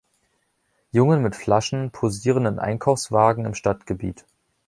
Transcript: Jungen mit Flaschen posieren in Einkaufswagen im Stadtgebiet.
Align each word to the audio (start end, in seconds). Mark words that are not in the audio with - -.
Jungen 0.89 1.21
mit 1.21 1.35
Flaschen 1.35 1.91
posieren 1.91 2.47
in 2.47 2.57
Einkaufswagen 2.57 3.45
im 3.45 3.53
Stadtgebiet. 3.53 4.25